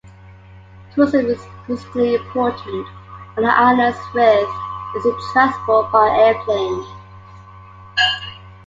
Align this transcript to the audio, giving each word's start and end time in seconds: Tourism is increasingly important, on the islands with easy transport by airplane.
Tourism 0.95 1.27
is 1.27 1.39
increasingly 1.69 2.15
important, 2.15 2.87
on 3.37 3.43
the 3.43 3.55
islands 3.55 3.97
with 4.15 4.39
easy 4.97 5.11
transport 5.31 5.91
by 5.91 6.07
airplane. 6.09 6.83